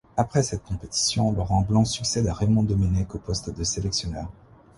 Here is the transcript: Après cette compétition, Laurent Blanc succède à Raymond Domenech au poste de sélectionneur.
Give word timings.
Après 0.17 0.41
cette 0.41 0.63
compétition, 0.63 1.31
Laurent 1.31 1.61
Blanc 1.61 1.85
succède 1.85 2.25
à 2.25 2.33
Raymond 2.33 2.63
Domenech 2.63 3.13
au 3.13 3.19
poste 3.19 3.51
de 3.51 3.63
sélectionneur. 3.63 4.31